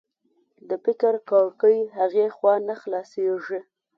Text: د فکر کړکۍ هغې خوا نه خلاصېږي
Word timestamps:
د 0.69 0.71
فکر 0.85 1.13
کړکۍ 1.29 1.77
هغې 1.97 2.25
خوا 2.35 2.53
نه 2.67 2.75
خلاصېږي 2.81 3.59